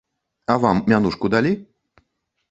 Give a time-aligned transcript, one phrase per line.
[0.51, 1.51] А вам мянушку далі?